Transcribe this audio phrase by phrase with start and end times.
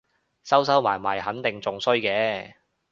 [0.43, 2.55] 收收埋埋肯定係仲衰嘅